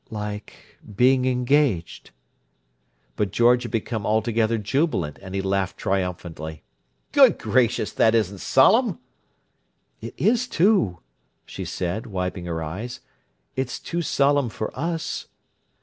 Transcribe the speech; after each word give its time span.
"Like—being 0.09 1.25
engaged." 1.25 2.09
But 3.15 3.29
George 3.29 3.61
had 3.61 3.71
become 3.71 4.03
altogether 4.03 4.57
jubilant, 4.57 5.19
and 5.21 5.35
he 5.35 5.43
laughed 5.43 5.77
triumphantly. 5.77 6.63
"Good 7.11 7.37
gracious, 7.37 7.91
that 7.91 8.15
isn't 8.15 8.39
solemn!" 8.39 8.97
"It 10.01 10.15
is, 10.17 10.47
too!" 10.47 11.01
she 11.45 11.65
said, 11.65 12.07
wiping 12.07 12.45
her 12.45 12.63
eyes. 12.63 13.01
"It's 13.55 13.77
too 13.79 14.01
solemn 14.01 14.49
for 14.49 14.71
us." 14.75 15.27